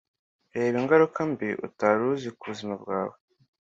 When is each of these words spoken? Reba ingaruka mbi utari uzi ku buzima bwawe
Reba 0.53 0.77
ingaruka 0.81 1.19
mbi 1.31 1.49
utari 1.67 2.01
uzi 2.11 2.29
ku 2.37 2.43
buzima 2.51 2.73
bwawe 2.81 3.15